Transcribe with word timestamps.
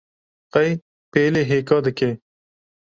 Qey 0.53 0.69
pêlê 1.11 1.41
hêka 1.49 1.77
dike 1.85 2.09